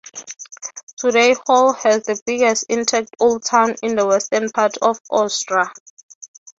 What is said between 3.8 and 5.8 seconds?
in the western part of Austria.